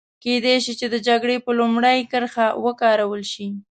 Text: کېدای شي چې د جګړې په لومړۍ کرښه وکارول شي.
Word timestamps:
کېدای 0.23 0.55
شي 0.65 0.73
چې 0.79 0.85
د 0.93 0.95
جګړې 1.07 1.37
په 1.45 1.51
لومړۍ 1.59 1.99
کرښه 2.11 2.47
وکارول 2.65 3.21
شي. 3.33 3.47